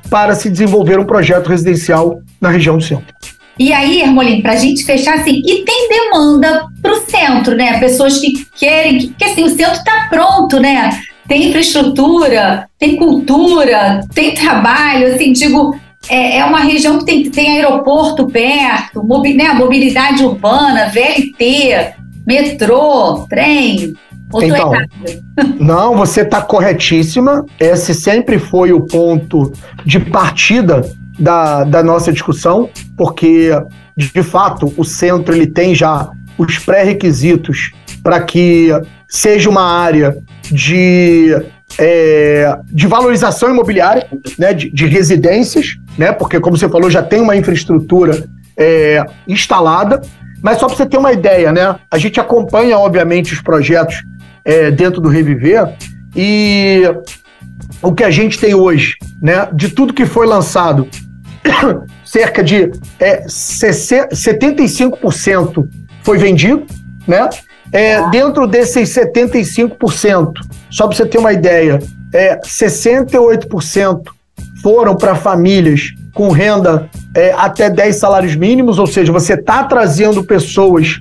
[0.09, 3.15] para se desenvolver um projeto residencial na região do centro.
[3.59, 7.79] E aí, Hermolino, para a gente fechar assim, e tem demanda para o centro, né?
[7.79, 10.91] Pessoas que querem, que, que assim, o centro está pronto, né?
[11.27, 15.75] Tem infraestrutura, tem cultura, tem trabalho, assim, digo,
[16.09, 21.93] é, é uma região que tem, tem aeroporto perto, mobi, né, mobilidade urbana, VLT,
[22.25, 23.93] metrô, trem.
[24.41, 24.71] então,
[25.59, 27.45] não, você está corretíssima.
[27.59, 29.51] Esse sempre foi o ponto
[29.85, 30.81] de partida
[31.17, 33.51] da, da nossa discussão, porque,
[33.95, 37.71] de fato, o centro ele tem já os pré-requisitos
[38.03, 38.69] para que
[39.09, 40.17] seja uma área
[40.51, 41.35] de,
[41.77, 44.07] é, de valorização imobiliária,
[44.37, 50.01] né, de, de, residências, né, porque, como você falou, já tem uma infraestrutura é, instalada.
[50.41, 51.75] Mas só para você ter uma ideia, né?
[51.89, 54.03] A gente acompanha, obviamente, os projetos
[54.45, 55.73] é, dentro do Reviver
[56.15, 56.83] e
[57.81, 59.47] o que a gente tem hoje, né?
[59.51, 60.87] De tudo que foi lançado,
[62.05, 65.67] cerca de é, 75%
[66.03, 66.65] foi vendido,
[67.07, 67.29] né?
[67.71, 70.33] É, dentro desses 75%,
[70.69, 71.79] só para você ter uma ideia,
[72.13, 74.01] é, 68%
[74.61, 80.23] foram para famílias com renda é, até 10 salários mínimos, ou seja, você está trazendo
[80.23, 80.99] pessoas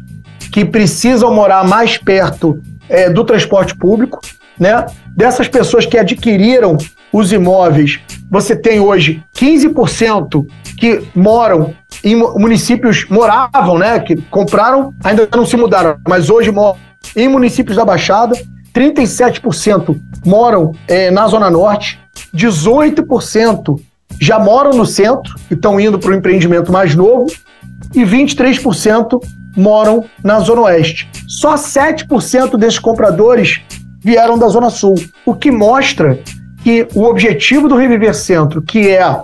[0.52, 4.20] que precisam morar mais perto é, do transporte público,
[4.58, 4.86] né?
[5.16, 6.76] Dessas pessoas que adquiriram
[7.16, 7.98] os imóveis,
[8.30, 10.46] você tem hoje 15%
[10.76, 13.98] que moram em municípios, moravam, né?
[14.00, 16.76] Que compraram, ainda não se mudaram, mas hoje moram
[17.14, 18.36] em municípios da Baixada,
[18.74, 21.98] 37% moram é, na Zona Norte,
[22.34, 23.80] 18%
[24.20, 27.26] já moram no centro e estão indo para o empreendimento mais novo,
[27.94, 29.18] e 23%
[29.56, 31.08] moram na Zona Oeste.
[31.26, 33.62] Só 7% desses compradores
[34.00, 36.20] vieram da Zona Sul, o que mostra
[36.66, 39.20] que o objetivo do Reviver Centro, que é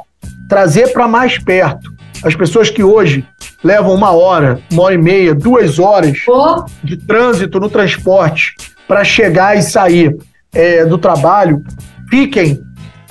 [0.49, 3.26] trazer para mais perto as pessoas que hoje
[3.64, 6.64] levam uma hora, uma hora e meia, duas horas oh.
[6.84, 8.55] de trânsito no transporte
[8.86, 10.16] para chegar e sair
[10.55, 11.64] é, do trabalho,
[12.09, 12.62] fiquem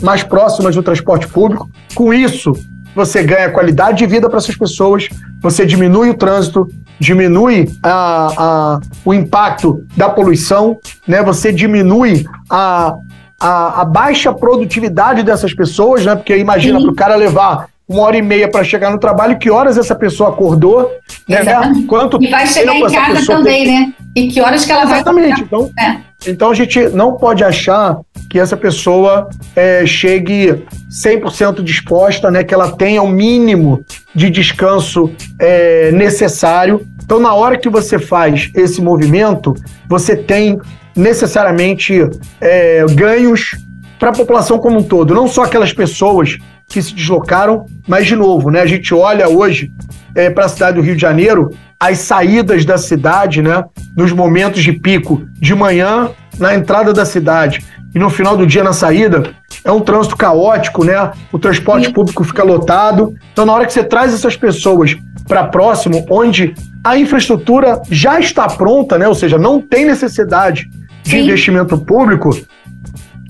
[0.01, 1.69] mais próximas do transporte público.
[1.93, 2.53] Com isso,
[2.95, 5.09] você ganha qualidade de vida para essas pessoas,
[5.41, 11.21] você diminui o trânsito, diminui a, a, o impacto da poluição, né?
[11.21, 12.95] você diminui a,
[13.41, 16.15] a, a baixa produtividade dessas pessoas, né?
[16.15, 19.49] Porque imagina, para o cara levar uma hora e meia para chegar no trabalho, que
[19.49, 20.89] horas essa pessoa acordou,
[21.27, 21.43] né?
[21.87, 23.79] Quanto e vai chegar em casa também, tem...
[23.79, 23.93] né?
[24.15, 25.29] E que horas que ela Exatamente.
[25.29, 25.41] vai Exatamente.
[25.41, 26.29] Então, é.
[26.31, 27.97] então a gente não pode achar
[28.29, 32.43] que essa pessoa é, chegue 100% disposta, né?
[32.43, 33.83] Que ela tenha o mínimo
[34.13, 36.85] de descanso é, necessário.
[37.03, 39.53] Então, na hora que você faz esse movimento,
[39.89, 40.59] você tem
[40.95, 43.57] necessariamente é, ganhos
[43.99, 46.37] para a população como um todo, não só aquelas pessoas
[46.67, 48.61] que se deslocaram, mas de novo, né?
[48.61, 49.71] A gente olha hoje
[50.15, 53.63] é, para a cidade do Rio de Janeiro, as saídas da cidade, né?
[53.95, 57.63] Nos momentos de pico, de manhã na entrada da cidade
[57.93, 59.31] e no final do dia na saída,
[59.63, 61.11] é um trânsito caótico, né?
[61.31, 61.93] O transporte Sim.
[61.93, 63.13] público fica lotado.
[63.33, 64.95] Então, na hora que você traz essas pessoas
[65.27, 69.07] para próximo, onde a infraestrutura já está pronta, né?
[69.07, 70.69] Ou seja, não tem necessidade
[71.03, 71.23] de Sim.
[71.23, 72.29] investimento público,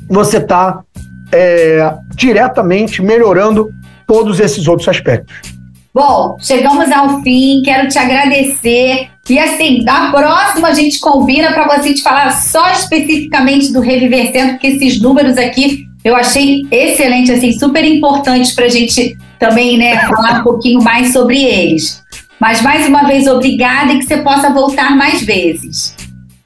[0.10, 0.82] você está
[1.32, 3.72] é, diretamente melhorando
[4.06, 5.36] todos esses outros aspectos.
[5.94, 9.10] Bom, chegamos ao fim, quero te agradecer.
[9.30, 14.32] E assim, na próxima a gente combina para você te falar só especificamente do Reviver
[14.32, 19.78] Centro, porque esses números aqui eu achei excelente, assim, super importantes para a gente também,
[19.78, 22.02] né, falar um pouquinho mais sobre eles.
[22.40, 25.96] Mas mais uma vez, obrigada e que você possa voltar mais vezes.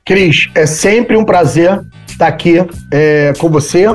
[0.05, 3.85] Cris, é sempre um prazer estar aqui é, com você.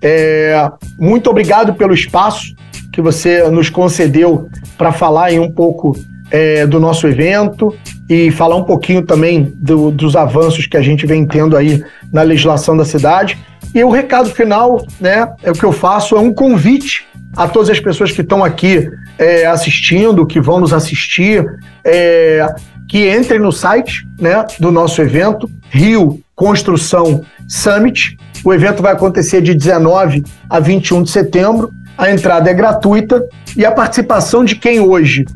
[0.00, 2.54] É, muito obrigado pelo espaço
[2.92, 4.48] que você nos concedeu
[4.78, 5.98] para falar um pouco
[6.30, 7.74] é, do nosso evento
[8.08, 11.82] e falar um pouquinho também do, dos avanços que a gente vem tendo aí
[12.12, 13.36] na legislação da cidade.
[13.74, 17.04] E o recado final, né, é o que eu faço, é um convite
[17.36, 18.88] a todas as pessoas que estão aqui
[19.18, 21.44] é, assistindo, que vão nos assistir,
[21.84, 22.46] é,
[22.88, 28.16] que entrem no site né, do nosso evento, Rio Construção Summit.
[28.44, 33.26] O evento vai acontecer de 19 a 21 de setembro a entrada é gratuita
[33.56, 35.26] e a participação de quem hoje,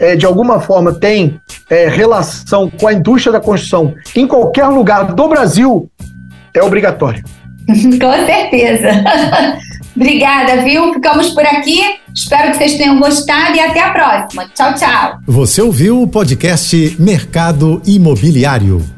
[0.00, 1.40] é, de alguma forma, tem
[1.70, 5.88] é, relação com a indústria da construção em qualquer lugar do Brasil
[6.52, 7.22] é obrigatório.
[7.68, 8.88] com certeza.
[9.98, 10.94] Obrigada, viu?
[10.94, 11.80] Ficamos por aqui.
[12.14, 14.48] Espero que vocês tenham gostado e até a próxima.
[14.54, 15.18] Tchau, tchau.
[15.26, 18.97] Você ouviu o podcast Mercado Imobiliário.